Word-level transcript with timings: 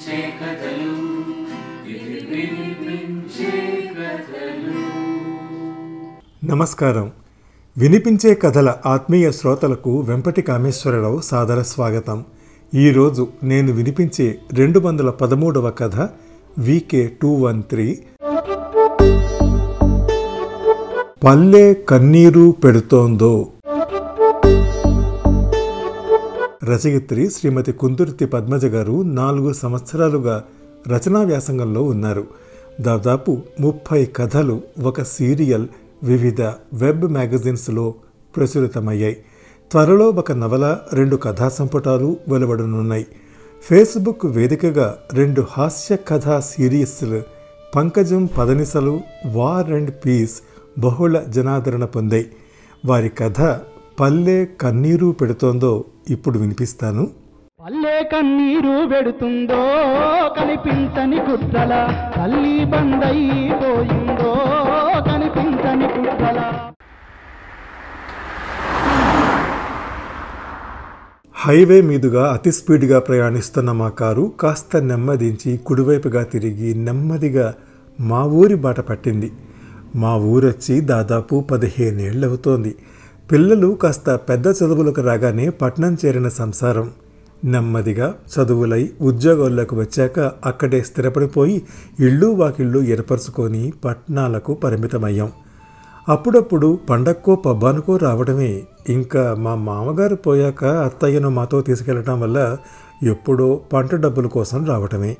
వినిపించే 0.00 0.32
కథలు 0.40 0.92
ఇది 1.90 2.26
వినిపించే 2.30 3.86
కథలు. 3.94 4.74
నమస్కారం. 6.46 7.12
వినిపించే 7.78 8.34
కథల 8.34 8.74
ఆత్మీయ 8.86 9.30
శ్రోతలకు 9.30 10.00
వెంపటి 10.00 10.42
కామేశ్వరరావు 10.42 11.20
సాదర 11.20 11.62
స్వాగతం. 11.62 12.24
ఈరోజు 12.74 13.28
నేను 13.42 13.72
వినిపించే 13.72 14.38
రెండు 14.52 14.80
వందల 14.80 15.10
పదమూడవ 15.10 15.70
కథ 15.70 16.08
వికే 16.58 17.12
టూ 17.22 17.32
వన్ 17.34 17.62
త్రీ. 17.62 17.98
పల్లె 21.24 21.74
కన్నీరు 21.74 22.54
పెడుతోందో 22.64 23.46
రచయిత్రి 26.64 27.30
శ్రీమతి 27.30 27.72
కుందుర్తి 27.72 28.26
పద్మజ 28.26 28.64
గారు 28.64 29.02
నాలుగు 29.02 29.52
సంవత్సరాలుగా 29.52 30.44
రచనా 30.88 31.20
వ్యాసంగంలో 31.20 31.82
ఉన్నారు. 31.82 32.26
దాదాపు 32.80 33.38
ముప్పై 33.60 34.04
కథలు 34.04 34.60
ఒక 34.82 35.02
సీరియల్ 35.02 35.68
వివిధ 36.02 36.42
వెబ్ 36.72 37.04
మ్యాగజైన్స్లో 37.04 37.94
ప్రచురితమయ్యాయి. 38.36 39.16
త్వరలో 39.70 40.08
ఒక 40.08 40.32
నవల 40.32 40.78
రెండు 40.92 41.16
కథా 41.16 41.48
సంపుటాలు 41.48 42.16
వెలువడనున్నాయి. 42.28 43.06
ఫేస్బుక్ 43.70 44.26
వేదికగా 44.26 44.98
రెండు 45.12 45.44
హాస్య 45.50 45.96
కథా 46.08 46.40
సిరీస్లు 46.40 47.22
Pankajam 47.76 48.28
Padanisalu 48.38 49.00
war 49.26 49.70
and 49.70 49.90
peace 49.90 50.40
బహుళ 50.78 51.18
జనాదరణ 51.18 51.84
పొందాయి. 51.84 52.26
వారి 52.86 53.08
కథ 53.08 53.60
పల్లె 54.00 54.44
కన్నీరు 54.60 55.06
పెడుతోందో 55.20 55.84
ఇప్పుడు 56.10 56.38
వినిపిస్తాను. 56.38 57.02
పల్లె 57.62 58.02
కన్నీరు 58.02 58.86
పెడుతుందో 58.92 59.58
కనిపించని 60.36 61.16
కుట్రల 61.16 61.72
తల్లి 62.16 62.64
బందైపోయిందో 62.64 64.32
కనిపించని 65.08 65.88
కుట్రల. 65.88 66.38
హైవే 71.34 71.80
మీదుగా 71.80 72.32
అతి 72.32 72.52
స్పీడ్గా 72.52 72.98
ప్రయాణిస్తున్న 72.98 73.72
మా 73.72 73.88
కారు 73.88 74.32
కాస్త 74.40 74.76
నెమ్మదించి 74.76 75.56
కుడివైపుగా 75.56 76.22
తిరిగి 76.22 76.74
నెమ్మదిగా 76.74 77.54
మా 78.00 78.22
ఊరి 78.24 78.54
బాట 78.54 78.80
పట్టింది. 78.80 79.32
మా 79.96 80.16
ఊరొచ్చి 80.16 80.80
దాదాపు 80.80 81.44
పదిహేనేళ్ళవుతోంది. 81.50 82.74
పిల్లలు 83.32 83.74
కాస్త 83.74 84.14
పెద్ద 84.28 84.46
చదువులకు 84.48 85.00
రాగానే 85.00 85.48
పట్నం 85.48 85.96
చేరిన 86.04 86.28
సంసారం. 86.28 86.90
నెమ్మదిగా 87.44 88.14
చదువులై 88.32 88.90
ఉద్యోగాల్లోకి 89.00 89.74
వచ్చాక 89.74 90.18
అక్కడే 90.44 90.80
స్థిరపడిపోయి 90.80 91.62
ఇళ్ళు 92.00 92.26
వాకిళ్ళు 92.26 92.80
ఏర్పరచుకొని 92.82 93.72
పట్టణాలకు 93.84 94.54
పరిమితమయ్యాం. 94.54 95.30
అప్పుడప్పుడు 96.08 96.78
పండక్కో 96.90 97.36
పబ్బానికో 97.36 97.96
రావడమే. 97.96 98.62
ఇంకా 98.88 99.34
మా 99.38 99.54
మామగారు 99.54 100.14
పోయాక 100.14 100.64
అత్తయ్యను 100.64 101.30
మాతో 101.30 101.60
తీసుకెళ్ళడం 101.60 102.20
వల్ల 102.20 102.56
ఎప్పుడో 103.02 103.60
పంట 103.72 103.94
డబ్బుల 103.94 104.26
కోసం 104.26 104.66
రావటమే. 104.66 105.16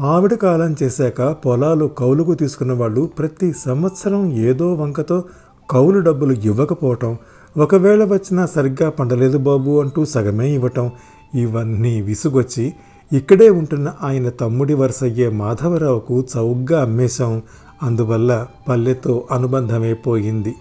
ఆవిడ 0.00 0.34
కాలం 0.34 0.76
చేశాక 0.82 1.22
పొలాలు 1.22 1.86
కౌలుకు 1.86 2.34
తీసుకున్న 2.34 2.72
వాళ్ళు 2.72 3.10
ప్రతి 3.18 3.52
సంవత్సరం 3.52 4.32
ఏదో 4.32 4.74
వంకతో 4.74 5.24
కౌలు 5.70 5.98
డబ్బులు 5.98 6.32
ఇవ్వకపోవటం 6.32 7.16
ఒకవేళ 7.58 8.04
వచ్చినా 8.04 8.46
సరిగ్గా 8.46 8.90
పండలేదు 8.90 9.38
బాబు 9.38 9.80
అంటూ 9.80 10.04
సగమే 10.04 10.50
ఇవ్వటం 10.50 10.90
ఇవన్నీ 11.34 12.00
విసుగొచ్చి 12.00 12.74
ఇక్కడే 13.12 13.50
ఉంటున్న 13.50 13.94
ఆయన 14.02 14.28
తమ్ముడి 14.28 14.74
వరుసయ్యే 14.74 15.28
మాధవరావుకు 15.28 16.24
చౌగ్గా 16.36 16.82
అమ్మేశాం. 16.82 17.42
అందువల్ల 17.82 18.46
పల్లెతో 18.68 19.28
అనుబంధమే 19.30 19.94
పోయింది. 19.94 20.54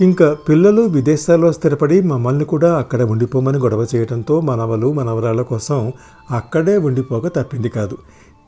ఇంకా 0.00 0.36
పిల్లలు 0.48 0.82
విదేశాల్లో 0.82 1.52
స్థిరపడి 1.52 2.02
మమ్మల్ని 2.02 2.44
కూడా 2.44 2.78
అక్కడ 2.78 3.02
ఉండిపోమని 3.02 3.58
గొడవ 3.58 3.86
చేయడంతో 3.94 4.40
మనవలు 4.40 4.92
మనవరాల 4.92 5.42
కోసం 5.42 5.92
అక్కడే 6.30 6.78
ఉండిపోక 6.78 7.26
తప్పింది 7.26 7.68
కాదు. 7.68 7.96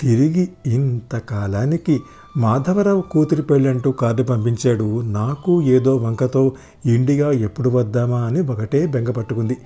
తిరిగి 0.00 0.48
ఇంతకాలానికి 0.66 2.00
మాధవరావు 2.36 3.00
కూతురి 3.00 3.42
పెళ్ళంటూ 3.42 3.92
కార్డు 3.92 4.22
పంపించాడు. 4.22 5.00
నాకు 5.00 5.62
ఏదో 5.62 5.96
వంకతో 5.96 6.52
ఇండియా 6.86 7.30
ఎప్పుడు 7.30 7.70
వద్దామా 7.70 8.20
అని 8.20 8.40
ఒకటే 8.40 8.86
బెంగ 8.86 9.10
పట్టుకుంది. 9.10 9.56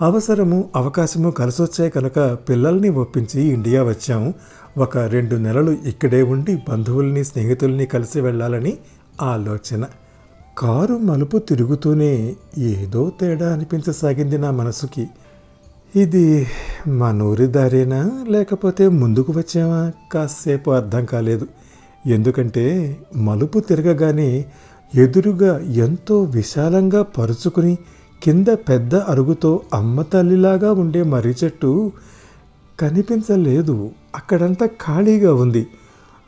అవసరము 0.00 0.64
అవకాశము 0.76 1.30
కలిసొచ్చాయి 1.30 1.90
కనుక 1.90 2.38
పిల్లల్ని 2.48 2.88
ఒప్పించి 2.88 3.42
ఇండియా 3.42 3.82
వచ్చాము 3.82 4.34
ఒక 4.78 4.98
రెండు 4.98 5.36
నెలలు 5.36 5.70
ఇక్కడే 5.70 6.22
ఉండి 6.22 6.58
బంధువుల్ని 6.68 7.24
స్నేహితుల్ని 7.24 7.86
కలిసి 7.86 8.20
వెళ్ళాలని 8.20 8.76
ఆలోచన. 9.22 9.84
కారు 10.58 10.98
మలుపు 10.98 11.38
తిరుగుతూనే 11.38 12.36
ఏదో 12.58 13.12
తేడా 13.20 13.52
అనిపించసాగింది 13.52 14.38
నా 14.38 14.50
మనసుకి. 14.50 15.08
ఇది 15.96 16.46
మనూరి 16.88 17.46
దారేనా? 17.46 18.24
లేకపోతే 18.28 18.88
ముందుకు 18.88 19.32
వచ్చామా? 19.32 19.92
కాసేపు 20.12 20.70
అర్థం 20.70 21.04
కాలేదు. 21.04 21.46
ఎందుకంటే 22.06 22.96
మలుపు 23.16 23.58
తిరగగానే 23.58 24.44
ఎదురుగా 24.94 25.58
ఎంతో 25.58 26.22
విశాలంగా 26.22 27.02
పరుచుకుని 27.02 27.78
కింద 28.22 28.46
పెద్ద 28.46 28.94
అరుగుతో 28.94 29.60
అమ్మ 29.74 30.02
తల్లిలాగా 30.02 30.72
ఉండే 30.72 31.02
మర్రి 31.02 31.34
చెట్టు 31.44 31.92
కనిపించలేదు. 32.80 33.90
అక్కడంతా 34.14 34.66
ఖాళీగా 34.66 35.34
ఉంది. 35.34 35.66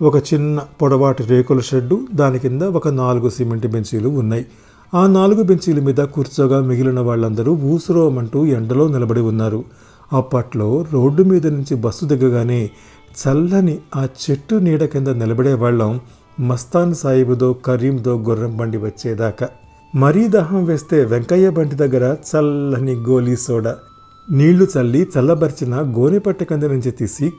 ఒక 0.02 0.16
చిన్న 0.16 0.60
పొడవాటి 0.82 1.22
రేకుల 1.22 1.60
షెడ్డు 1.60 2.06
దాని 2.14 2.38
కింద 2.38 2.62
ఒక 2.62 2.88
నాలుగు 2.88 3.28
సిమెంట్ 3.28 3.66
బెంచీలు 3.66 4.08
ఉన్నాయి. 4.08 4.46
ఆ 4.94 5.06
నాలుగు 5.06 5.42
బెంచీల 5.42 5.80
మీద 5.80 5.96
కూర్చోగా 5.96 6.60
మిగిలిన 6.60 7.00
వాళ్ళందరూ 7.00 7.52
ఊసురోమంటూ 7.52 8.46
ఎండలో 8.46 8.88
నిలబడి 8.88 9.20
ఉన్నారు. 9.20 9.64
అప్పట్లో 10.12 10.84
రోడ్డు 10.92 11.22
మీద 11.22 11.46
నుంచి 11.46 11.76
బస్సు 11.76 12.04
దిగగానే 12.04 12.70
చల్లని 13.18 13.78
ఆ 13.96 14.08
చెట్టు 14.24 14.54
నీడ 14.54 14.84
కింద 14.84 15.08
నిలబడే 15.08 15.54
వాళ్ళం 15.54 16.00
మస్తాన్ 16.40 16.94
సాయిబుదో 16.94 17.52
కరీందో 17.52 18.18
గుర్రం 18.18 18.56
బండి 18.56 18.78
వచ్చేదాకా. 18.78 19.48
మరీ 19.94 20.28
దాహం 20.28 20.64
వేస్తే 20.64 21.04
వెంకయ్య 21.04 21.50
బండి 21.50 21.74
దగ్గర 21.74 22.16
చల్లని 22.30 22.94
గోలీ 22.94 23.36
సోడా. 23.36 23.76
నీళ్ళు 24.30 24.66
చల్లి 24.78 25.08
చల్లబరిచిన 25.18 25.74
గోనెపట్ట 25.96 26.42
కింద 26.42 26.62
నుంచి 26.62 26.90
తీసి 26.90 27.32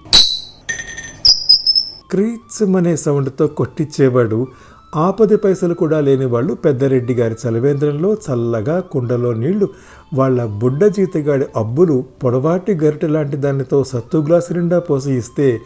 క్రీచ్మనే 2.11 2.95
సౌండ్తో 2.95 3.47
కొట్టించేవాడు 3.47 4.47
ఆపది 4.95 5.37
పైసలు 5.37 5.73
కూడా 5.73 5.99
లేని 5.99 6.25
వాళ్ళు 6.25 6.53
పెద్దరెడ్డి 6.53 7.13
గారి 7.13 7.35
చలవేంద్రంలో 7.47 8.13
చల్లగా 8.13 8.79
కుండలో 8.79 9.33
నీళ్ళు 9.33 9.69
వాళ్ళ 10.13 10.45
బుడ్డ 10.45 10.85
జీతగాడి 10.85 11.45
అబ్బులు 11.55 12.03
పొడవాటి 12.23 12.73
గరిటె 12.73 13.07
లాంటి 13.07 13.37
దానితో 13.37 13.83
సత్తు 13.83 14.17
గ్లాసు 14.17 14.53
నిండా 14.53 14.79
పోసి 14.79 15.11
ఇస్తే 15.13 15.59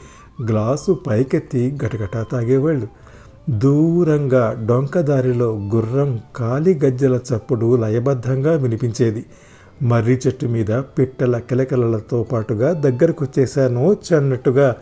గ్లాసు 0.49 0.99
పైకెత్తి 1.07 1.77
గటగటా 1.85 2.23
తాగేవాళ్ళు. 2.23 2.87
దూరంగా 3.49 4.65
డొంకదారిలో 4.67 5.69
గుర్రం 5.75 6.19
కాలి 6.35 6.79
గజ్జల 6.85 7.19
చప్పుడు 7.35 7.75
లయబద్ధంగా 7.75 8.51
వినిపించేది. 8.51 9.25
మర్రి 9.81 10.19
చెట్టు 10.27 10.45
మీద 10.45 10.71
పిట్టల 10.71 11.37
కిలకిలలతో 11.37 12.23
పాటుగా 12.23 12.73
దగ్గరకొచ్చేశానో 12.73 13.93
చన్నట్టుగా 13.93 14.75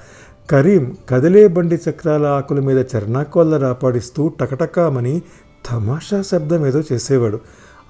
కరీం 0.50 0.96
కదిలే 1.10 1.48
బండి 1.48 1.80
చక్రాల 1.90 2.26
ఆకుల 2.26 2.60
మీద 2.60 2.80
చర్నాకోళ్ళ 2.92 3.58
రాపాడిస్తూ 3.58 4.28
టకటకామని 4.40 5.22
తమాషా 5.70 6.22
శబ్దం 6.22 6.68
ఏదో 6.68 6.84
చేసేవాడు. 6.92 7.40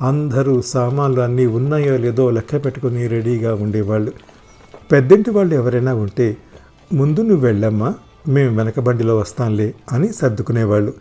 అందరూ 0.02 0.62
సామాన్లు 0.62 1.22
అన్నీ 1.22 1.46
ఉన్నాయో 1.46 1.98
లేదో 1.98 2.30
లెక్క 2.30 2.66
పెట్టుకుని 2.66 3.08
రెడీగా 3.08 3.56
ఉండేవాళ్ళు. 3.56 4.12
పెద్దింటి 4.92 5.30
వాళ్ళు 5.30 5.56
ఎవరైనా 5.56 5.94
ఉంటే 5.96 6.38
ముందు 6.94 7.22
నువ్వు 7.22 7.46
వెళ్ళమ్మా 7.46 7.94
మేము 8.28 8.58
వెనక 8.58 8.80
బండిలో 8.80 9.18
వస్తాంలే 9.18 9.74
అని 9.92 10.14
సర్దుకునేవాళ్ళు. 10.14 10.94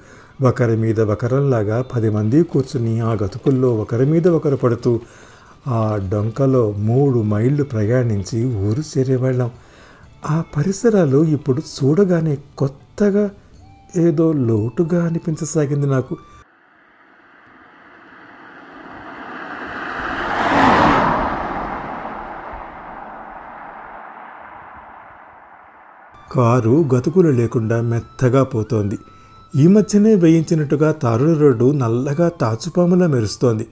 ఒకరి 0.43 0.77
మీద 0.77 1.01
ఒకరంలాగా 1.01 1.83
పది 1.83 2.11
మంది 2.11 2.43
కూర్చుని 2.43 3.01
ఆ 3.01 3.13
గతుకుల్లో 3.13 3.71
ఒకరి 3.75 4.07
మీద 4.07 4.29
ఒకరు 4.29 4.57
పడుతూ 4.57 5.01
ఆ 5.69 5.81
డొంకలో 6.13 6.71
మూడు 6.71 7.19
మైళ్ళు 7.23 7.65
ప్రయాణించి 7.65 8.39
ఊరు 8.45 8.83
చేరేవాళ్ళం. 8.93 9.51
ఆ 10.27 10.45
పరిసరాలు 10.57 11.25
ఇప్పుడు 11.25 11.61
చూడగానే 11.61 12.39
కొత్తగా 12.59 13.31
ఏదో 13.97 14.33
లోటుగా 14.33 15.07
అనిపించసాగింది 15.07 15.87
నాకు. 15.87 16.17
కారు 26.33 26.85
గతుకులు 26.95 27.29
లేకుండా 27.29 27.81
మెత్తగా 27.81 28.43
పోతోంది. 28.43 28.99
ఈ 29.57 29.67
మధ్యనే 29.67 30.15
వేయించినట్టుగా 30.15 30.93
తారుల 30.93 31.39
రోడ్డు 31.39 31.73
నల్లగా 31.73 32.29
తాచుపాములా 32.29 33.07
మెరుస్తోంది. 33.07 33.67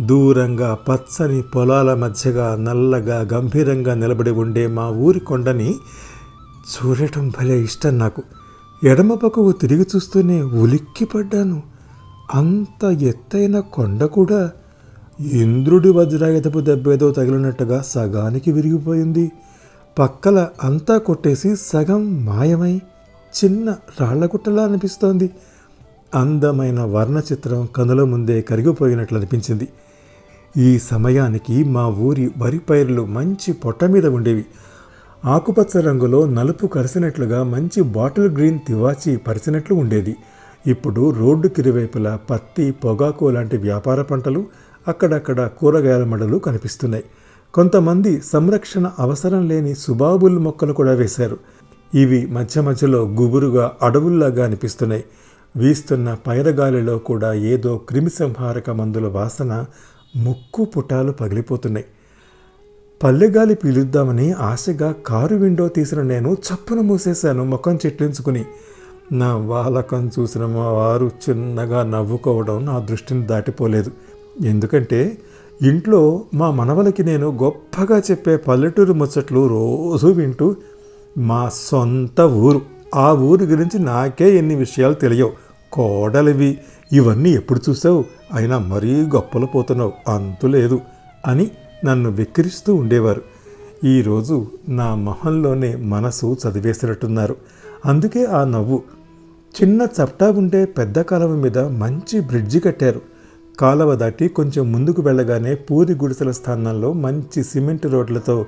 దూరంగా 0.00 0.74
పచ్చని 0.74 1.42
పొలాల 1.42 1.94
మధ్యగా 1.94 2.56
నల్లగా 2.56 3.28
గంభీరంగా 3.32 3.94
నిలబడి 3.94 4.30
ఉండే 4.30 4.66
మా 4.66 4.88
ఊరి 4.88 5.20
కొండని 5.20 5.74
చూడటం 6.74 7.28
భలే 7.28 7.60
ఇష్టం 7.60 7.98
నాకు. 7.98 8.22
ఎడమ 8.84 9.14
పక్కకు 9.14 9.52
తిరిగి 9.52 9.86
చూస్తూనే 9.96 10.42
ఉలిక్కిపడ్డాను. 10.42 11.62
అంత 12.34 12.84
ఎత్తైన 12.84 13.60
కొండ 13.60 14.04
కూడా 14.04 14.50
ఇంద్రుడి 15.20 15.90
వజ్రాయుధపు 15.90 16.58
దెబ్బేదో 16.58 17.10
తగిలినట్టుగా 17.10 17.82
సగానికి 17.82 18.52
విరిగిపోయింది. 18.52 19.32
పక్కల 19.98 20.48
అంతా 20.62 20.98
కొట్టేసి 20.98 21.56
సగం 21.56 22.24
మాయమై 22.24 22.80
చిన్న 23.44 23.74
రాళ్ళగుట్టలా 24.00 24.62
అనిపిస్తోంది. 24.62 25.30
అందమైన 26.14 26.80
వర్ణ 26.80 27.20
చిత్రం 27.32 27.68
కనుల 27.76 28.02
ముందే 28.02 28.42
కరిగిపోయినట్లు 28.42 29.18
అనిపించింది. 29.18 29.68
ఈ 30.56 30.78
సమయానికి 30.78 31.64
మా 31.64 31.88
ఊరి 31.88 32.30
వరి 32.38 32.58
పైర్లు 32.58 33.06
మంచి 33.06 33.52
పొట్ట 33.52 33.84
మీద 33.84 34.06
ఉండేవి. 34.06 34.44
ఆకుపచ్చ 35.24 35.80
రంగులో 35.80 36.26
నలుపు 36.26 36.66
కరిసినట్లుగా 36.66 37.42
మంచి 37.42 37.82
బాటిల్ 37.82 38.28
గ్రీన్ 38.28 38.58
తివాచి 38.66 39.16
పరిచినట్లు 39.16 39.76
ఉండేది. 39.76 40.16
ఇప్పుడు 40.66 41.10
రోడ్డు 41.10 41.48
కిరువైపులా 41.48 42.18
పత్తి 42.30 42.70
పొగాకు 42.70 43.30
లాంటి 43.30 43.56
వ్యాపార 43.56 44.02
పంటలు 44.02 44.46
అక్కడక్కడ 44.88 45.46
కూరగాయల 45.46 46.04
మడలు 46.04 46.38
కనిపిస్తున్నాయి. 46.38 47.04
కొంతమంది 47.54 48.20
సంరక్షణ 48.20 48.90
అవసరం 48.98 49.48
లేని 49.48 49.74
సుబాబుల్ 49.74 50.38
మొక్కలు 50.38 50.72
కూడా 50.72 50.92
వేశారు. 50.92 51.38
ఇవి 51.94 52.26
మధ్య 52.26 52.60
మధ్యలో 52.60 52.98
గుబురుగా 52.98 53.72
అడవుల్లాగా 53.82 54.44
అనిపిస్తున్నాయి. 54.44 55.04
వీస్తున్న 55.56 56.16
పైరగాలిలో 56.26 56.98
కూడా 56.98 57.32
ఏదో 57.34 57.78
క్రిమిసంహారక 57.78 58.70
మందుల 58.70 59.06
వాసన 59.06 59.64
ముక్కు 60.16 60.64
పుటాలు 60.64 61.12
పగిలిపోతున్నాయి. 61.12 61.86
పల్లెగాలి 63.02 63.54
పీలుద్దామని 63.54 64.32
ఆశగా 64.32 64.94
కారు 65.06 65.36
విండో 65.36 65.68
తీసిన 65.68 66.02
నేను 66.02 66.32
చప్పున 66.32 66.80
మూసేశాను 66.80 67.44
ముఖం 67.44 67.78
చెట్లించుకుని. 67.86 68.44
నా 69.12 69.36
వాలకం 69.36 70.10
చూసిన 70.18 70.46
మా 70.46 70.72
వారు 70.72 71.10
చిన్నగా 71.30 71.82
నవ్వుకోవడం 71.82 72.64
నా 72.64 72.78
దృష్టిని 72.78 73.26
దాటిపోలేదు. 73.26 73.90
ఎందుకంటే 74.44 75.18
ఇంట్లో 75.62 76.22
మా 76.34 76.50
మనవలకి 76.50 77.04
నేను 77.04 77.38
గొప్పగా 77.42 77.98
చెప్పే 77.98 78.36
పల్లెటూరు 78.36 78.92
ముచ్చట్లు 78.92 79.46
రోజు 79.46 80.06
వింటూ 80.06 80.56
మా 81.18 81.50
సొంత 81.54 82.20
ఊరు. 82.20 82.60
ఆ 82.94 83.12
ఊరి 83.12 83.44
గురించి 83.44 83.78
నాకే 83.78 84.36
ఎన్ని 84.36 84.54
విషయాలు 84.54 84.94
తెలియవు. 84.94 85.47
కోడలివి 85.72 86.58
ఇవన్నీ 86.92 87.30
ఎప్పుడు 87.30 87.60
చూసావు? 87.70 88.04
అయినా 88.34 88.58
మరీ 88.58 88.94
గొప్పలు 89.00 89.46
పోతున్నావు 89.46 89.92
అంతులేదు 90.08 90.80
అని 91.26 91.50
నన్ను 91.84 92.10
వెక్కిరిస్తూ 92.10 92.74
ఉండేవారు. 92.74 93.22
ఈరోజు 93.84 94.46
నా 94.68 94.94
మొహంలోనే 94.94 95.76
మనసు 95.76 96.36
చదివేసినట్టున్నారు. 96.48 97.36
అందుకే 97.86 98.24
ఆ 98.24 98.44
నవ్వు. 98.44 98.82
చిన్న 99.62 99.82
చప్టా 99.82 100.30
ఉంటే 100.30 100.64
పెద్ద 100.64 101.00
కాలువ 101.00 101.36
మీద 101.36 101.58
మంచి 101.58 102.20
బ్రిడ్జి 102.20 102.60
కట్టారు. 102.60 103.00
కాలువ 103.60 103.94
దాటి 103.94 104.28
కొంచెం 104.28 104.72
ముందుకు 104.72 105.02
వెళ్ళగానే 105.02 105.54
పూరి 105.54 105.94
గుడిసెల 105.94 106.30
స్థానంలో 106.30 106.92
మంచి 106.92 107.44
సిమెంట్ 107.44 107.86
రోడ్లతో 107.86 108.46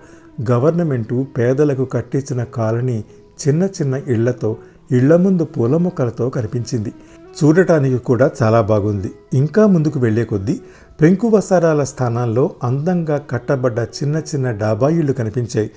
గవర్నమెంటు 0.51 1.27
పేదలకు 1.39 1.85
కట్టించిన 1.85 2.45
కాలనీ 2.45 3.05
చిన్న 3.49 3.65
చిన్న 3.65 3.95
ఇళ్ళతో 3.95 4.57
ఇళ్ళ 4.91 5.17
ముందు 5.17 5.45
పూల 5.45 5.77
మొక్కలతో 5.77 6.31
కనిపించింది. 6.31 6.93
చూడటానికి 7.39 7.99
కూడా 7.99 8.31
చాలా 8.43 8.61
బాగుంది. 8.61 9.11
ఇంకా 9.35 9.67
ముందుకు 9.67 9.99
వెళ్ళే 10.01 10.25
కొద్దీ 10.25 10.61
పెంకు 11.01 11.29
వసారాల 11.29 11.83
స్థానాల్లో 11.85 12.51
అందంగా 12.63 13.19
కట్టబడ్డ 13.31 13.79
చిన్న 13.79 14.17
చిన్న 14.17 14.51
డాబా 14.51 14.89
ఇళ్ళు 14.89 15.13
కనిపించాయి. 15.13 15.71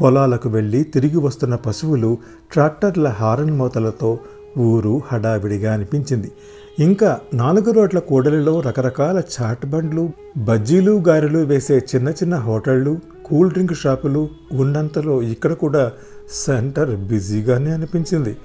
పొలాలకు 0.00 0.48
వెళ్ళి 0.48 0.82
తిరిగి 0.82 1.16
వస్తున్న 1.16 1.54
పశువులు 1.54 2.18
ట్రాక్టర్ల 2.52 3.08
హారన్ 3.08 3.50
మోతలతో 3.50 4.18
ఊరు 4.58 5.02
హడావిడిగా 5.12 5.72
అనిపించింది. 5.72 6.30
ఇంకా 6.78 7.18
నాలుగు 7.34 7.70
రోడ్ల 7.70 7.98
కూడలిలో 7.98 8.60
రకరకాల 8.60 9.22
చాట్ 9.34 9.66
బండ్లు 9.66 10.10
బజ్జీలు 10.38 11.02
గారెలు 11.08 11.38
వేసే 11.38 11.78
చిన్న 11.78 12.08
చిన్న 12.08 12.34
హోటళ్ళు 12.34 12.98
కూల్ 13.24 13.50
డ్రింక్ 13.50 13.74
షాపులు 13.74 14.28
ఉన్నంతలో 14.52 15.22
ఇక్కడ 15.22 15.52
కూడా 15.52 15.92
సెంటర్ 16.32 16.96
బిజీగానే 16.96 17.70
అనిపించింది. 17.70 18.36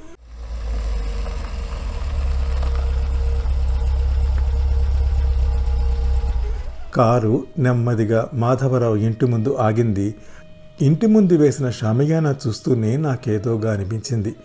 కారు 6.95 7.43
నెమ్మదిగా 7.59 8.29
మాధవరావు 8.33 8.95
ఇంటి 8.95 9.25
ముందు 9.25 9.55
ఆగింది. 9.59 10.15
ఇంటి 10.81 11.07
ముందు 11.07 11.33
వేసిన 11.33 11.69
షామియానా 11.69 12.35
చూస్తూనే 12.47 12.97
నాకేదోగా 12.97 13.73
అనిపించింది. 13.73 14.35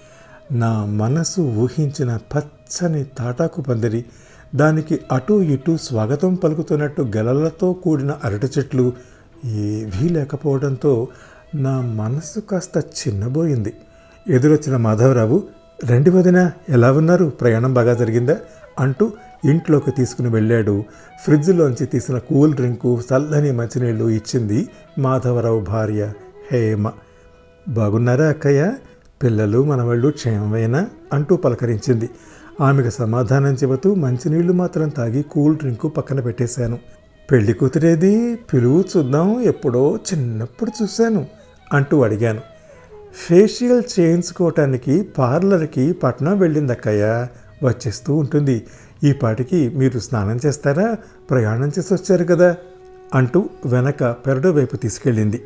నా 0.52 0.84
మనసు 0.84 1.40
ఊహించిన 1.40 2.18
పచ్చని 2.36 3.04
తాటాకు 3.04 3.60
పందిరి 3.60 4.04
దానికి 4.54 5.00
అటూ 5.12 5.42
ఇటూ 5.42 5.76
స్వాగతం 5.76 6.34
పలుకుతున్నట్టు 6.34 7.02
గెలలతో 7.02 7.72
కూడిన 7.72 8.14
అరటి 8.24 8.46
చెట్లు 8.58 8.92
ఏవీ 9.44 10.08
లేకపోవడంతో 10.08 11.08
నా 11.54 11.80
మనసు 11.80 12.40
కాస్త 12.40 12.76
చిన్నబోయింది. 12.78 13.74
ఎదురొచ్చిన 14.28 14.76
మాధవరావు 14.76 15.42
రండి 15.84 16.10
వదిన 16.10 16.50
ఎలా 16.68 16.92
ఉన్నారు? 16.92 17.24
ప్రయాణం 17.24 17.74
బాగా 17.74 17.94
జరిగిందా? 17.94 18.36
అంటూ 18.80 19.12
ఇంట్లోకి 19.44 19.90
తీసుకుని 19.90 20.28
వెళ్ళాడు. 20.28 20.84
ఫ్రిడ్జ్లోంచి 21.24 21.86
తీసిన 21.86 22.18
కూల్ 22.18 22.54
డ్రింకు 22.54 23.00
చల్లని 23.00 23.52
మంచినీళ్ళు 23.52 24.08
ఇచ్చింది 24.08 24.68
మాధవరావు 24.98 25.60
భార్య 25.60 26.12
హేమ. 26.52 26.90
బాగున్నారా 27.68 28.24
అక్కయ్య? 28.24 28.72
పిల్లలు 29.22 29.64
మనవాళ్ళు 29.64 30.08
క్షేమమేనా? 30.08 30.86
అంటూ 31.12 31.36
పలకరించింది. 31.36 32.10
ఆమెకు 32.60 32.90
సమాధానం 32.90 33.54
చెబుతూ 33.54 33.94
మంచినీళ్ళు 33.94 34.52
మాత్రం 34.52 34.88
తాగి 34.88 35.22
కూల్ 35.22 35.56
డ్రింకు 35.56 35.88
పక్కన 35.88 36.20
పెట్టేశాను. 36.20 36.78
పెళ్ళి 37.30 37.52
కూతురేది? 37.52 38.34
పిలువు 38.34 38.84
చూద్దాం. 38.96 39.40
ఎప్పుడో 39.40 39.96
చిన్నప్పుడు 39.96 40.70
చూశాను 40.82 41.26
అంటూ 41.72 42.02
అడిగాను. 42.02 42.40
ఫేషియల్ 43.14 43.82
చేయించుకోవటానికి 44.00 45.02
పార్లర్కి 45.02 45.92
పట్నం 45.92 46.38
వెళ్ళింది 46.38 46.72
అక్కయ్య 46.72 47.26
వచ్చేస్తూ 47.64 48.16
ఉంటుంది. 48.16 48.66
ఈ 49.04 49.12
పాటికి 49.12 49.68
మీరు 49.68 49.98
స్నానం 49.98 50.40
చేస్తారా? 50.46 50.96
ప్రయాణం 51.30 51.68
చేసి 51.68 51.94
వచ్చారు 51.94 52.24
కదా? 52.24 52.56
అంటూ 53.14 53.48
వెనక 53.66 54.04
పెరడు 54.04 54.48
వైపు 54.48 54.76
తీసుకెళ్ళింది. 54.76 55.42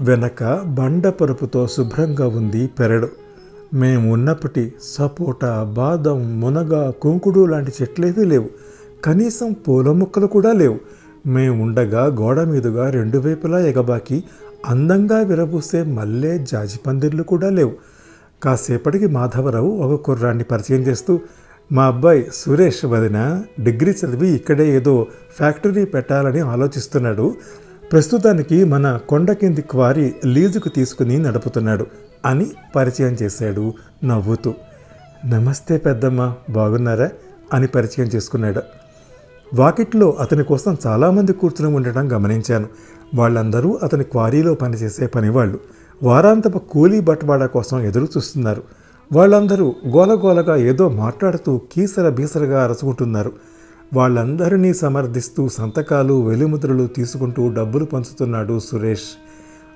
వెనక 0.00 0.62
బండ 0.62 1.08
పరుపుతో 1.08 1.66
శుభ్రంగా 1.66 2.28
ఉంది 2.28 2.66
పెరడు. 2.66 3.08
మేము 3.74 4.12
ఉన్నప్పటి 4.12 4.72
సపోటా 4.82 5.62
బాదం 5.62 6.40
మునగ 6.40 6.90
కుంకుడు 6.90 7.46
లాంటి 7.46 7.72
చెట్లేవీ 7.82 8.24
లేవు. 8.24 8.48
కనీసం 9.04 9.52
పూల 9.52 9.90
మొక్కలు 9.90 10.26
కూడా 10.26 10.52
లేవు. 10.52 10.78
మేము 11.26 11.62
ఉండగా 11.62 12.04
గోడ 12.04 12.40
మీదుగా 12.40 12.90
రెండు 12.90 13.18
వైపులా 13.18 13.58
ఎగబాకి 13.58 14.24
అందంగా 14.66 15.18
విరబూసే 15.18 15.82
మల్లె 15.82 16.38
జాజి 16.38 16.78
పందిర్లు 16.86 17.22
కూడా 17.22 17.50
లేవు. 17.50 17.72
కాసేపటికి 18.42 19.06
మాధవరావు 19.06 19.70
ఒక 19.70 20.02
కుర్రాన్ని 20.02 20.44
పరిచయం 20.44 20.80
చేస్తూ 20.80 21.20
మా 21.72 21.86
అబ్బాయి 21.86 22.26
సురేష్ 22.34 22.84
వదిన 22.84 23.42
డిగ్రీ 23.60 23.90
చదివి 23.90 24.28
ఇక్కడే 24.28 24.76
ఏదో 24.76 25.06
ఫ్యాక్టరీ 25.36 25.84
పెట్టాలని 25.84 26.40
ఆలోచిస్తున్నాడు. 26.40 27.34
ప్రస్తుతానికి 27.92 28.64
మన 28.64 29.00
కొండ 29.08 29.32
కింది 29.32 29.62
క్వారీ 29.62 30.14
లీజుకు 30.26 30.68
తీసుకుని 30.68 31.18
నడుపుతున్నాడు 31.18 31.86
అని 32.26 32.50
పరిచయం 32.76 33.16
చేశాడు 33.22 33.74
నవ్వుతూ. 34.04 34.54
నమస్తే 35.26 35.76
పెద్దమ్మ 35.76 36.34
బాగున్నారా? 36.50 37.10
అని 37.52 37.66
పరిచయం 37.66 38.06
చేసుకున్నాడు. 38.06 38.60
వాకిట్లో 39.54 40.10
అతని 40.10 40.44
కోసం 40.44 40.76
చాలామంది 40.86 41.32
కూర్చుని 41.32 41.74
ఉండటం 41.74 42.12
గమనించాను. 42.12 42.68
వాళ్ళందరూ 43.14 43.78
అతని 43.82 44.04
క్వారీలో 44.04 44.54
పనిచేసే 44.54 45.06
పనివాళ్ళు. 45.06 45.60
వారాంతపు 46.02 46.58
కూలీ 46.58 47.00
బట్వాడా 47.00 47.46
కోసం 47.46 47.80
ఎదురు 47.80 48.04
చూస్తున్నారు 48.04 48.79
వాళ్ళందరూ 49.12 49.74
గోలగోలగా 49.88 50.56
ఏదో 50.56 50.88
మాట్లాడుతూ 50.88 51.60
కీసర 51.72 52.08
బీసరగా 52.08 52.64
అరచుకుంటున్నారు. 52.64 53.32
వాళ్ళందరినీ 53.94 54.74
సమర్థిస్తూ 54.74 55.48
సంతకాలు 55.48 56.26
వెలిముద్రలు 56.28 56.86
తీసుకుంటూ 56.86 57.54
డబ్బులు 57.54 57.84
పంచుతున్నాడు 57.84 58.58
సురేష్. 58.58 59.08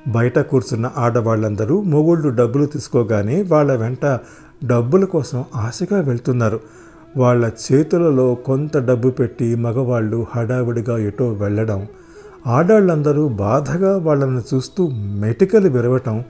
బయట 0.08 0.38
కూర్చున్న 0.38 0.90
ఆడవాళ్ళందరూ 0.96 1.82
మొగుళ్ళు 1.82 2.28
డబ్బులు 2.28 2.66
తీసుకోగానే 2.66 3.42
వాళ్ళ 3.42 3.74
వెంట 3.74 4.20
డబ్బుల 4.66 5.04
కోసం 5.04 5.44
ఆశగా 5.56 6.00
వెళ్తున్నారు. 6.00 6.60
వాళ్ళ 7.16 7.50
చేతులలో 7.64 8.34
కొంత 8.34 8.76
డబ్బు 8.78 9.08
పెట్టి 9.08 9.54
మగవాళ్ళు 9.54 10.26
హడావిడిగా 10.30 10.98
ఎటో 10.98 11.28
వెళ్ళడం 11.32 11.86
ఆడాళ్ళందరూ 12.46 13.28
బాధగా 13.28 13.98
వాళ్ళని 13.98 14.40
చూస్తూ 14.54 14.88
మెటికలు 14.92 15.68
విరవటం 15.68 16.24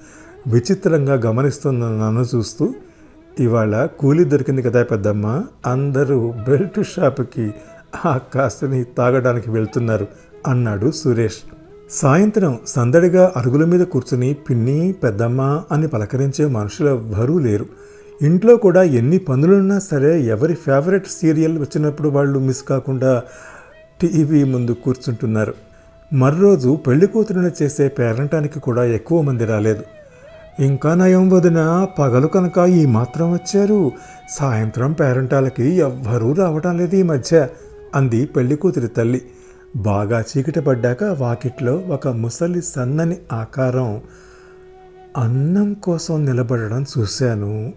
విచిత్రంగా 0.46 1.14
గమనిస్తున్న 1.14 1.84
నన్ను 1.84 2.24
చూస్తూ 2.34 2.74
ఇవాళ 3.40 3.86
కూలీ 3.86 4.24
దొరికింది 4.24 4.62
కదా 4.62 4.82
పెద్దమ్మ. 4.82 5.44
అందరూ 5.66 6.34
బెల్ట్ 6.48 6.86
షాపుకి 6.86 7.54
ఆ 8.04 8.20
కాస్తని 8.34 8.84
తాగడానికి 8.84 9.50
వెళ్తున్నారు 9.50 10.06
అన్నాడు 10.46 10.90
సురేష్. 10.90 11.36
సాయంత్రం 11.90 12.58
సందడిగా 12.66 13.32
అరుగుల 13.36 13.64
మీద 13.64 13.80
కూర్చుని 13.80 14.34
పిన్ని 14.34 14.92
పెద్దమ్మ 14.92 15.62
అని 15.72 15.88
పలకరించే 15.88 16.46
మనుషులు 16.46 16.88
ఎవ్వరూ 16.88 17.38
లేరు. 17.38 17.66
ఇంట్లో 18.22 18.56
కూడా 18.56 18.82
ఎన్ని 18.82 19.18
పనులున్నా 19.18 19.78
సరే 19.78 20.22
ఎవరి 20.22 20.54
ఫేవరెట్ 20.54 21.06
సీరియల్ 21.06 21.58
వచ్చినప్పుడు 21.58 22.08
వాళ్ళు 22.08 22.38
మిస్ 22.38 22.62
కాకుండా 22.62 23.22
టీవీ 24.00 24.44
ముందు 24.44 24.70
కూర్చుంటున్నారు. 24.70 25.54
మర్రోజు 26.12 26.78
పెళ్ళి 26.86 27.06
కూతురుని 27.06 27.50
చేసే 27.62 27.88
పేరంటానికి 27.88 28.60
కూడా 28.60 28.84
ఎక్కువ 28.84 29.22
మంది 29.22 29.44
రాలేదు. 29.44 29.82
ఇంకా 30.60 30.94
నయం 30.94 31.28
వదిన 31.28 31.88
పగలు 31.98 32.26
కనుక 32.26 32.58
ఈ 32.58 32.86
మాత్రం 32.86 33.32
వచ్చారు. 33.32 33.92
సాయంత్రం 34.30 34.92
పేరంటాలకి 34.92 35.72
ఎవ్వరూ 35.72 36.32
రావటం 36.32 36.78
లేదు 36.78 36.96
ఈ 36.96 37.02
మధ్య 37.02 37.48
అంది 37.94 38.26
పెళ్ళి 38.26 38.56
కూతురి 38.56 38.88
తల్లి. 38.88 39.22
బాగా 39.76 40.20
చీకటి 40.20 40.60
పడ్డాక 40.60 41.04
వాకిట్లో 41.04 41.76
ఒక 41.76 42.08
ముసలి 42.08 42.62
సన్నని 42.62 43.16
ఆకారం 43.32 44.00
అన్నం 45.16 45.74
కోసం 45.74 46.24
నిలబడడం 46.24 46.84
చూశాను. 46.98 47.72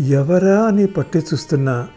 ఎవరా 0.00 0.62
అని 0.62 0.86
పట్టి 0.86 1.18
చూస్తున్నా. 1.18 1.88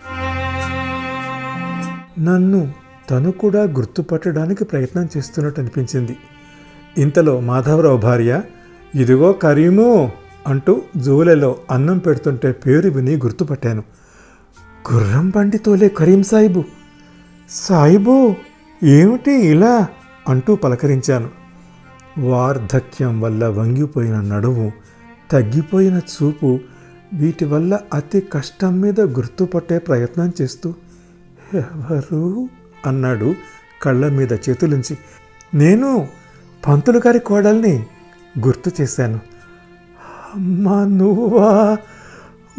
నన్ను 2.19 2.73
తను 3.09 3.31
కూడా 3.31 3.63
గుర్తుపట్టడానికి 3.63 4.63
ప్రయత్నం 4.63 5.09
చేస్తున్నట్టు 5.17 5.59
అనిపించింది. 5.59 6.17
ఇంతలో 6.97 7.39
మాధవరావు 7.39 7.97
భార్య 7.97 8.41
ఇదిగో 8.95 9.33
కరీము 9.33 10.11
అంటూ 10.47 10.81
జూలెలో 10.97 11.57
అన్నం 11.71 11.97
పెడుతుంటే 11.97 12.51
పేరు 12.51 12.89
విని 12.89 13.15
గుర్తుపట్టాను. 13.15 13.83
గుర్రం 14.93 15.29
బండి 15.29 15.57
తోలే 15.57 15.87
కరీం 15.87 16.23
సాయిబు. 16.23 16.63
సాయిబు 17.49 18.35
ఏమిటి 18.83 19.31
ఇలా? 19.31 19.87
అంటూ 20.29 20.55
పలకరించాను. 20.55 21.29
వార్ధక్యం 22.19 23.21
వల్ల 23.21 23.47
వంగిపోయిన 23.47 24.21
నడుము 24.21 24.71
తగ్గిపోయిన 25.31 25.97
చూపు 25.97 26.59
వీటి 27.13 27.45
వల్ల 27.45 27.79
అతి 27.93 28.21
కష్టం 28.21 28.81
మీద 28.81 29.01
గుర్తుపట్టే 29.01 29.77
ప్రయత్నం 29.77 30.33
చేస్తూ 30.41 30.73
ఎవరు? 31.53 32.49
అన్నాడు 32.85 33.35
కళ్ళ 33.81 34.07
మీద 34.07 34.33
చేతులుంచి. 34.33 34.97
నేను 35.53 36.07
పంతులు 36.67 37.01
గారి 37.07 37.19
కోడల్ని 37.19 37.85
గుర్తు 38.39 38.71
చేశాను. 38.81 39.19
అమ్మా 40.35 40.85
నువ్వా? 40.85 41.77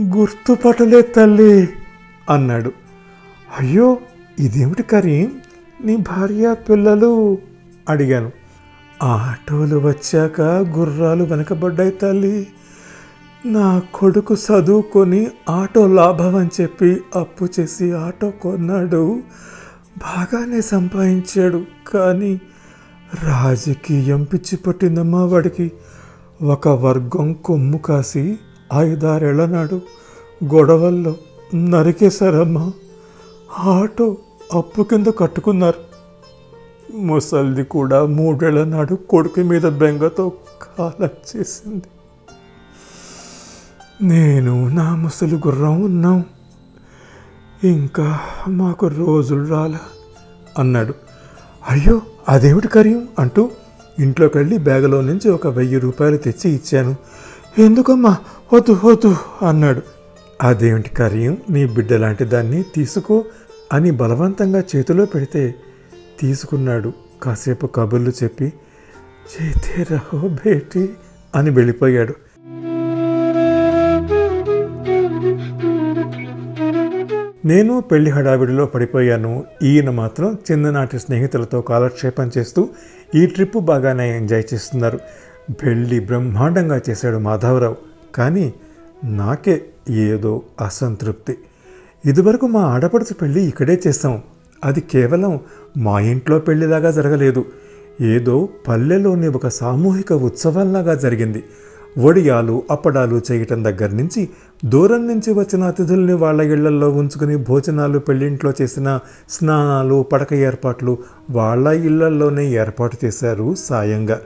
గుర్తుపట్టలే 0.02 1.02
తల్లి 1.02 1.68
అన్నాడు. 2.30 2.72
అయ్యో 3.58 3.98
ఇదేమిటి 4.38 4.82
కరీం? 4.82 5.30
నీ 5.84 5.96
భార్య 5.96 6.54
పిల్లలు? 6.54 7.38
అడిగాను. 7.88 8.30
ఆటోలు 9.02 9.76
వచ్చాక 9.76 10.40
గుర్రాలు 10.40 11.24
వెనకబడ్డాయి 11.24 11.90
తల్లి. 11.90 12.46
నా 13.46 13.82
కొడుకు 13.94 14.34
చదువుకొని 14.34 15.30
ఆటో 15.50 15.86
లాభం 15.86 16.36
అని 16.36 16.50
చెప్పి 16.60 17.00
అప్పు 17.16 17.48
చేసి 17.60 17.92
ఆటో 17.92 18.30
కొన్నాడు. 18.30 19.22
బాగానే 19.98 20.60
సంపాదించాడు. 20.60 21.64
కానీ 21.94 22.40
రాజకీయం 23.14 24.24
పిచ్చి 24.24 24.58
పట్టిందమ్మా 24.58 25.24
వాడికి. 25.24 25.72
ఒక 26.42 26.68
వర్గం 26.68 27.32
కొమ్ము 27.32 27.78
కాసి 27.78 28.38
ఐదారేళ్ళ 28.76 29.46
నాడు 29.46 29.80
గొడవల్లో 30.44 31.16
నరికేశారమ్మా. 31.54 32.72
ఆటో 33.58 34.16
అప్పు 34.54 34.82
కింద 34.82 35.06
కట్టుకున్నారు. 35.18 35.90
ముసల్ది 36.96 37.64
కూడా 37.64 38.06
మూడేళ్ళ 38.06 38.64
నాడు 38.64 38.94
కొడుకు 38.94 39.40
మీద 39.40 39.62
బెంగతో 39.62 40.32
కాలం 40.62 41.08
చేసింది. 41.36 41.82
నేను 44.02 44.68
నా 44.68 44.94
ముసలి 44.94 45.36
గుర్రం 45.36 45.82
ఉన్నాం. 45.82 46.24
ఇంకా 47.64 48.20
మాకు 48.48 48.86
రోజులు 48.86 49.48
రాలా 49.48 49.80
అన్నాడు. 50.58 51.09
అయ్యో 51.68 52.02
అదేమిటి 52.28 52.68
కార్యం? 52.68 53.08
అంటూ 53.18 53.50
ఇంట్లోకి 53.98 54.38
వెళ్ళి 54.38 54.58
బ్యాగులో 54.58 55.00
నుంచి 55.00 55.30
ఒక 55.30 55.46
వెయ్యి 55.46 55.78
రూపాయలు 55.78 56.16
తెచ్చి 56.16 56.50
ఇచ్చాను. 56.50 56.96
ఎందుకమ్మా? 57.58 58.16
వద్దు 58.52 58.80
వద్దు 58.84 59.16
అన్నాడు. 59.48 59.82
అదేమిటి 60.42 60.88
కరీం 60.88 61.36
నీ 61.50 61.66
బిడ్డ 61.66 61.92
లాంటి 61.92 62.24
దాన్ని 62.24 62.62
తీసుకో 62.62 63.24
అని 63.72 63.90
బలవంతంగా 63.90 64.62
చేతిలో 64.76 65.06
పెడితే 65.06 65.54
తీసుకున్నాడు. 66.20 66.92
కాసేపు 67.22 67.66
కబుర్లు 67.66 68.12
చెప్పి 68.22 68.52
చేతే 69.34 69.86
రహో 69.94 70.28
భేటీ 70.28 70.90
అని 71.34 71.50
వెళ్ళిపోయాడు. 71.50 72.14
నేను 77.44 77.80
పెళ్ళి 77.80 78.10
హడావిడిలో 78.10 78.66
పడిపోయాను. 78.66 79.44
ఈయన 79.62 79.90
మాత్రం 79.90 80.38
చిన్ననాటి 80.50 80.98
స్నేహితులతో 80.98 81.60
కాలక్షేపం 81.60 82.30
చేస్తూ 82.38 82.68
ఈ 83.14 83.26
ట్రిప్ 83.26 83.56
బాగానే 83.56 84.16
ఎంజాయ్ 84.16 84.44
చేస్తున్నారు. 84.54 85.00
పెళ్ళి 85.52 86.00
బ్రహ్మాండంగా 86.00 86.80
చేశాడు 86.90 87.16
మాధవరావు. 87.16 87.76
కానీ 88.14 88.54
నాకే 89.04 89.62
ఏదో 89.90 90.42
అసంతృప్తి. 90.60 91.36
ఇదివరకు 92.06 92.46
మా 92.46 92.60
ఆడపడుచు 92.60 93.14
పెళ్ళి 93.14 93.42
ఇక్కడే 93.42 93.80
చేస్తాం 93.86 94.22
అది 94.64 94.80
కేవలం 94.80 95.40
మా 95.76 96.00
ఇంట్లో 96.00 96.38
పెళ్ళిలాగా 96.38 96.90
జరగలేదు. 96.90 97.44
ఏదో 98.00 98.48
పల్లెలోని 98.68 99.28
ఒక 99.28 99.48
సామూహిక 99.48 100.12
ఉత్సవంలాగా 100.12 100.94
జరిగింది. 100.94 101.44
వడియాలు 101.98 102.62
అప్పడాలు 102.70 103.20
చేయటం 103.32 103.64
దగ్గర 103.64 103.90
నుంచి 103.90 104.28
దూరం 104.64 105.08
నుంచి 105.08 105.32
వచ్చిన 105.32 105.64
అతిథుల్ని 105.64 106.12
వాళ్ళ 106.12 106.40
ఇళ్ళల్లో 106.40 106.90
ఉంచుకుని 106.90 107.36
భోజనాలు 107.36 107.98
పెళ్ళింట్లో 107.98 108.52
చేసిన 108.62 108.98
స్నానాలు 109.28 110.02
పడక 110.02 110.34
ఏర్పాట్లు 110.34 110.98
వాళ్ళ 111.30 111.66
ఇళ్ళల్లోనే 111.66 112.50
ఏర్పాటు 112.50 112.96
చేశారు 113.04 113.54
సాయంగా. 113.54 114.20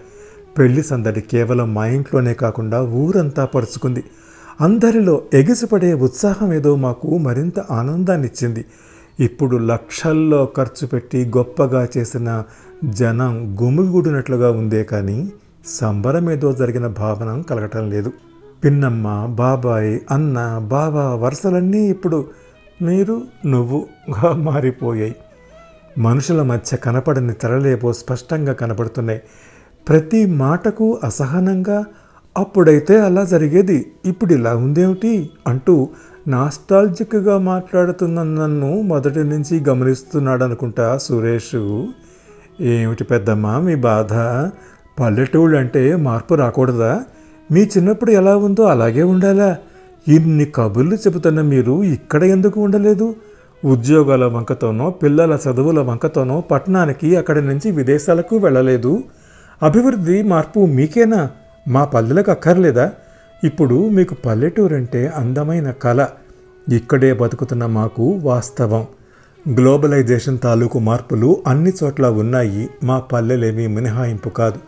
పెళ్ళి 0.59 0.83
సందడి 0.83 1.21
కేవలం 1.21 1.75
మా 1.75 1.87
ఇంట్లోనే 1.87 2.35
కాకుండా 2.35 2.83
ఊరంతా 2.83 3.45
పరుచుకుంది. 3.45 4.05
అందరిలో 4.61 5.23
ఎగిసిపడే 5.35 5.95
ఉత్సాహం 5.95 6.53
ఏదో 6.53 6.76
మాకు 6.76 7.19
మరింత 7.19 7.61
ఆనందాన్నిచ్చింది. 7.61 8.64
ఇప్పుడు 9.21 9.57
లక్షల్లో 9.57 10.49
ఖర్చు 10.57 10.87
పెట్టి 10.87 11.33
గొప్పగా 11.37 11.88
చేసిన 11.97 12.45
జనం 12.85 13.57
గుమిగూడినట్లుగా 13.62 14.50
ఉందే 14.50 14.85
కానీ 14.85 15.29
సంబరం 15.67 16.31
ఏదో 16.31 16.53
జరిగిన 16.53 16.87
భావన 16.87 17.43
కలగటం 17.50 17.91
లేదు. 17.91 18.12
పిన్నమ్మ 18.64 19.26
బాబాయ్ 19.30 20.00
అన్న 20.11 20.59
బాబా 20.59 21.14
వరుసలన్నీ 21.14 21.78
ఇప్పుడు 21.78 22.26
మీరు 22.83 23.23
నువ్వుగా 23.47 24.33
మారిపోయాయి. 24.33 25.16
మనుషుల 25.99 26.42
మధ్య 26.42 26.76
కనపడని 26.76 27.33
తెరలేపో 27.33 27.92
స్పష్టంగా 27.92 28.52
కనపడుతున్నాయి. 28.52 29.23
ప్రతి 29.88 30.26
మాటకు 30.26 31.00
అసహనంగా 31.04 31.85
అప్పుడైతే 32.37 33.00
అలా 33.00 33.25
జరిగేది 33.25 33.92
ఇప్పుడు 34.06 34.33
ఇలా 34.33 34.56
ఉందేమిటి? 34.56 35.30
అంటూ 35.47 35.88
నాస్టాల్జిక్గా 36.28 37.38
మాట్లాడుతున్న 37.38 38.23
నన్ను 38.23 38.80
మొదటి 38.80 39.18
నుంచి 39.18 39.64
గమనిస్తున్నాడు 39.64 40.44
అనుకుంటా 40.44 40.99
సురేష్. 40.99 41.87
ఏమిటి 42.61 43.04
పెద్దమ్మ 43.04 43.59
మీ 43.59 43.75
బాధ? 43.75 44.12
పల్లెటూళ్ళు 45.00 45.59
అంటే 45.59 45.97
మార్పు 45.97 46.35
రాకూడదా? 46.35 47.04
మీ 47.53 47.63
చిన్నప్పుడు 47.63 48.11
ఎలా 48.11 48.37
ఉందో 48.37 48.63
అలాగే 48.63 49.03
ఉండాలా? 49.03 49.57
ఇన్ని 50.09 50.45
కబుర్లు 50.45 50.95
చెబుతున్న 50.95 51.41
మీరు 51.41 51.85
ఇక్కడ 51.85 52.25
ఎందుకు 52.25 52.61
ఉండలేదు? 52.61 53.15
ఉద్యోగాల 53.65 54.25
వంకతోనో 54.25 54.91
పిల్లల 54.91 55.39
చదువుల 55.49 55.81
వంకతోనో 55.81 56.41
పట్టణానికి 56.41 57.17
అక్కడి 57.17 57.47
నుంచి 57.47 57.71
విదేశాలకు 57.71 58.37
వెళ్ళలేదు. 58.37 59.03
అభివృద్ధి 59.63 60.23
మార్పు 60.23 60.67
మీకేనా? 60.67 61.31
మా 61.69 61.85
పల్లెలకు 61.85 62.31
అక్కర్లేదా? 62.31 62.93
ఇప్పుడు 63.45 63.89
మీకు 63.89 64.17
పల్లెటూరంటే 64.25 65.07
అందమైన 65.07 65.71
కళ 65.71 66.07
ఇక్కడే 66.73 67.13
బతుకుతున్న 67.13 67.67
మాకు 67.67 68.21
వాస్తవం. 68.23 68.87
గ్లోబలైజేషన్ 69.55 70.39
తాలూకు 70.39 70.79
మార్పులు 70.79 71.43
అన్ని 71.47 71.73
చోట్ల 71.85 72.07
ఉన్నాయి. 72.07 72.69
మా 72.83 72.99
పల్లెలేమీ 72.99 73.67
మినహాయింపు 73.67 74.29
కాదు. 74.29 74.59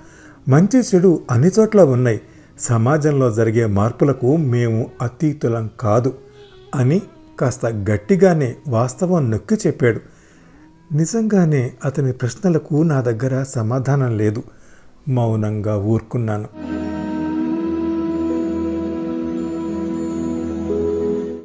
మంచి 0.50 0.80
చెడు 0.80 1.20
అన్ని 1.30 1.50
చోట్ల 1.58 1.80
ఉన్నాయి. 1.80 2.20
సమాజంలో 2.60 3.30
జరిగే 3.30 3.66
మార్పులకు 3.66 4.36
మేము 4.36 4.86
అతీతులం 5.02 5.70
కాదు 5.80 6.14
అని 6.74 7.02
కాస్త 7.40 7.66
గట్టిగానే 7.66 8.54
వాస్తవం 8.68 9.30
నొక్కి 9.30 9.54
చెప్పాడు. 9.54 10.00
నిజంగానే 10.94 11.72
అతని 11.84 12.12
ప్రశ్నలకు 12.12 12.82
నా 12.82 13.00
దగ్గర 13.00 13.42
సమాధానం 13.42 14.16
లేదు. 14.18 14.42
మౌనంగా 15.08 15.76
ఊరుకున్నాను. 15.76 16.48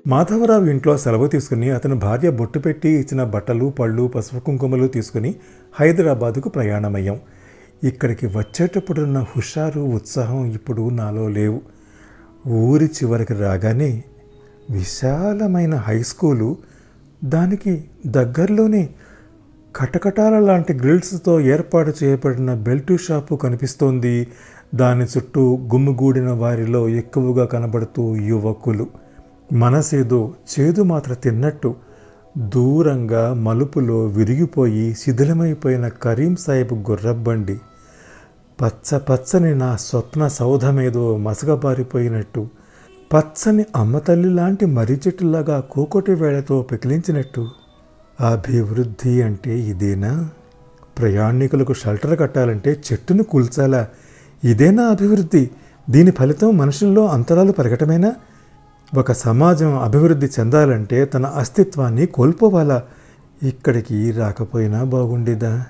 మాధవరావు 0.07 0.65
ఇంట్లో 0.65 0.97
సెలవు 0.97 1.27
తీసుకుని 1.27 1.69
అతను 1.69 1.95
భార్య 1.95 2.29
బొట్టు 2.29 2.59
పెట్టి 2.59 2.89
ఇచ్చిన 2.89 3.23
బట్టలు 3.23 3.73
పళ్ళు 3.79 4.07
పసుపు 4.07 4.39
కుంకుమలు 4.39 4.87
తీసుకుని 4.87 5.35
హైదరాబాదుకు 5.79 6.49
ప్రయాణమయ్యాం. 6.49 7.19
ఇక్కడికి 7.83 8.27
వచ్చేటప్పుడున్న 8.27 9.19
హుషారు 9.19 9.79
ఉత్సాహం 9.79 10.45
ఇప్పుడు 10.45 10.89
నాలో 10.89 11.27
లేవు. 11.27 11.61
ఊరి 12.47 12.85
చివరికి 12.85 13.33
రాగానే 13.33 14.03
విశాలమైన 14.69 15.75
హై 15.75 16.03
స్కూలు 16.03 16.57
దానికి 17.23 17.83
దగ్గరలోనే 18.07 18.89
కటకటాల 19.75 20.39
లాంటి 20.39 20.73
గ్రిల్స్తో 20.73 21.39
ఏర్పాటు 21.39 21.93
చేయబడిన 22.03 22.53
బెల్టు 22.53 22.97
షాపు 22.97 23.35
కనిపిస్తోంది. 23.35 24.27
దాని 24.75 25.05
చుట్టూ 25.05 25.57
గుమ్మిగూడిన 25.73 26.29
వారిలో 26.29 26.89
ఎక్కువగా 26.89 27.45
కనబడుతూ 27.45 28.15
యువకులు. 28.15 28.87
మనసేదో 29.53 30.33
చేదు 30.51 30.81
మాత్ర 30.81 31.13
తిన్నట్టు 31.13 31.75
దూరంగా 32.37 33.33
మలుపులో 33.33 34.05
విరిగిపోయి 34.05 34.95
శిథిలమైపోయిన 34.95 35.87
కరీం 35.87 36.35
సాహెబ్ 36.35 36.73
గుర్రబండి 36.73 37.57
పచ్చ 38.61 38.97
పచ్చని 38.97 39.55
నా 39.55 39.75
స్వప్న 39.75 40.27
సౌధమేదో 40.27 41.17
మసగబారిపోయినట్టు 41.17 42.47
పచ్చని 43.13 43.65
అమ్మతల్లి 43.75 44.29
లాంటి 44.29 44.65
మర్రి 44.65 44.99
చెట్టులాగా 45.07 45.59
కోకోటి 45.59 46.11
వేళతో 46.11 46.61
పెకిలించినట్టు. 46.61 47.47
అభివృద్ధి 48.21 49.21
అంటే 49.21 49.59
ఇదేనా? 49.59 50.29
ప్రయాణికులకు 50.99 51.73
షెల్టర్ 51.73 52.19
కట్టాలంటే 52.19 52.79
చెట్టును 52.91 53.23
కూల్చాలా? 53.23 53.87
ఇదేనా 54.43 54.83
అభివృద్ధి? 54.83 55.49
దీని 55.89 56.11
ఫలితం 56.11 56.57
మనుషుల్లో 56.57 57.07
అంతరాలు 57.07 57.51
పెరగటమేనా? 57.51 58.15
ఒక 58.97 59.11
సమాజం 59.11 59.79
అభివృద్ధి 59.79 60.27
చెందాలంటే 60.39 61.05
తన 61.05 61.25
అస్తిత్వాన్ని 61.25 62.05
కోల్పోవాలా? 62.05 62.83
ఇక్కడికి 63.43 64.11
రాకపోయినా 64.11 64.83
బాగుండేదా? 64.83 65.65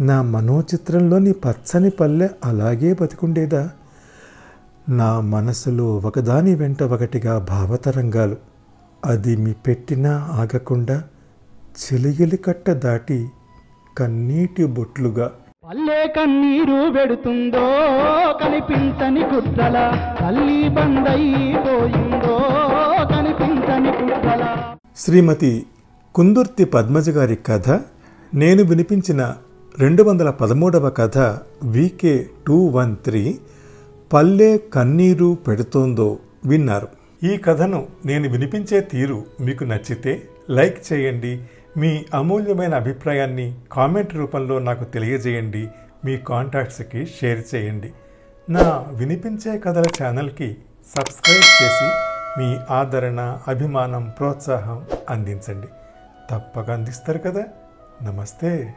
నా 0.00 0.22
మనోచిత్రంలోని 0.22 1.32
పచ్చని 1.32 1.90
పల్లె 1.90 2.28
అలాగే 2.44 2.96
బతికుండేదా? 3.00 3.70
నా 4.88 5.20
మనసులో 5.20 5.96
ఒకదాని 5.96 6.54
వెంట 6.54 6.82
ఒకటిగా 6.82 7.38
భావతరంగాలు. 7.38 8.36
అది 9.04 9.36
మీ 9.36 9.52
పెట్టినా 9.52 10.28
ఆగకుండా 10.32 11.04
చిలిగిలి 11.76 12.36
కట్ట 12.36 12.70
దాటి 12.70 13.28
కన్నీటి 13.98 14.66
బొట్లుగా. 14.66 15.30
పల్లె 15.68 16.06
కన్నీరు 16.06 16.92
పెడుతుందో 16.92 17.66
కనిపించని 18.44 19.20
కుట్రల 19.20 19.92
తల్లి 20.20 20.68
బందైపోయిందో 20.68 22.38
కనిపించని 23.14 23.92
కుట్రల. 23.92 24.74
శ్రీమతి 24.96 25.66
కుందుర్తి 26.14 26.64
పద్మజ 26.64 27.10
గారి 27.10 27.36
కథ 27.36 27.70
నేను 28.34 28.62
వినిపించిన 28.62 29.34
రెండు 29.80 30.02
వందల 30.02 30.30
పదమూడవ 30.30 30.90
కథ 30.90 31.18
వికే 31.62 32.30
టూ 32.46 32.66
వన్ 32.66 32.96
త్రీ 32.96 33.38
పల్లె 34.12 34.58
కన్నీరు 34.58 35.38
పెడుతోందో 35.48 36.18
విన్నారు. 36.44 36.88
ఈ 37.22 37.36
కథను 37.36 37.86
నేను 38.06 38.28
వినిపించే 38.28 38.80
తీరు 38.80 39.24
మీకు 39.40 39.64
నచ్చితే 39.64 40.22
లైక్ 40.50 40.92
చేయండి 40.92 41.42
మీ 41.76 42.04
అమూల్యమైన 42.14 42.74
అభిప్రాయాన్ని 42.74 43.54
కామెంట్ 43.72 44.14
రూపంలో 44.14 44.58
నాకు 44.58 44.84
తెలియజేయండి 44.84 45.68
మీ 46.04 46.16
కాంటాక్ట్స్కి 46.16 47.06
షేర్ 47.06 47.54
చేయండి. 47.54 47.92
నా 48.50 48.86
వినిపించే 48.90 49.58
కథల 49.58 49.84
ఛానల్కి 50.02 50.56
సబ్స్క్రైబ్ 50.96 51.62
చేసి 51.62 51.88
మీ 52.40 52.56
ఆదరణ 52.70 53.38
అభిమానం 53.48 54.12
ప్రోత్సాహం 54.18 54.84
అందించండి. 55.10 55.66
తప్పక 56.30 56.70
అందిస్తారు 56.70 57.18
కదా? 57.18 57.44
నమస్తే. 58.02 58.74